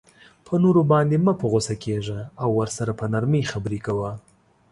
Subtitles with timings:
[0.45, 4.11] په نورو باندی مه په غصه کیږه او ورسره په نرمۍ خبری کوه